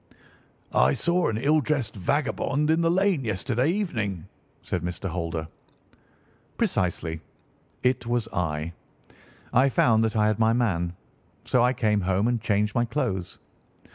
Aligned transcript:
"I 0.73 0.93
saw 0.93 1.29
an 1.29 1.37
ill 1.37 1.59
dressed 1.61 1.95
vagabond 1.95 2.71
in 2.71 2.81
the 2.81 2.89
lane 2.89 3.23
yesterday 3.23 3.69
evening," 3.69 4.25
said 4.63 4.81
Mr. 4.81 5.07
Holder. 5.09 5.47
"Precisely. 6.57 7.21
It 7.83 8.07
was 8.07 8.27
I. 8.33 8.73
I 9.53 9.69
found 9.69 10.03
that 10.03 10.15
I 10.15 10.25
had 10.25 10.39
my 10.39 10.53
man, 10.53 10.95
so 11.45 11.63
I 11.63 11.73
came 11.73 12.01
home 12.01 12.27
and 12.27 12.41
changed 12.41 12.73
my 12.73 12.85
clothes. 12.85 13.37